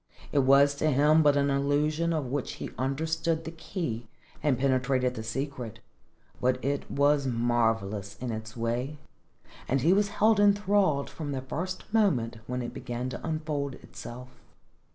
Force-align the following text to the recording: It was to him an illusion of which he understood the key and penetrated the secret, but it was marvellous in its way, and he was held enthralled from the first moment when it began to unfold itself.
It 0.31 0.39
was 0.39 0.73
to 0.77 0.89
him 0.89 1.23
an 1.27 1.49
illusion 1.51 2.11
of 2.11 2.25
which 2.25 2.53
he 2.53 2.71
understood 2.75 3.43
the 3.43 3.51
key 3.51 4.07
and 4.41 4.57
penetrated 4.57 5.13
the 5.13 5.21
secret, 5.21 5.77
but 6.39 6.57
it 6.65 6.89
was 6.89 7.27
marvellous 7.27 8.17
in 8.17 8.31
its 8.31 8.57
way, 8.57 8.97
and 9.67 9.81
he 9.81 9.93
was 9.93 10.07
held 10.07 10.39
enthralled 10.39 11.07
from 11.07 11.33
the 11.33 11.41
first 11.43 11.83
moment 11.93 12.37
when 12.47 12.63
it 12.63 12.73
began 12.73 13.09
to 13.09 13.23
unfold 13.23 13.75
itself. 13.75 14.29